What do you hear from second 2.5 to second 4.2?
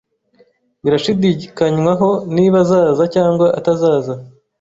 azaza cyangwa atazaza.